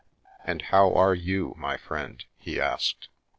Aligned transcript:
"And 0.47 0.63
how 0.63 0.95
are 0.95 1.13
you, 1.13 1.53
my 1.59 1.77
friend?" 1.77 2.25
he 2.45 2.59
asked. 2.59 3.07